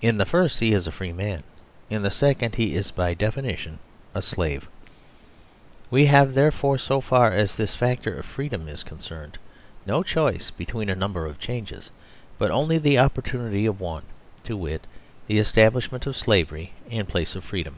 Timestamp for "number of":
10.96-11.38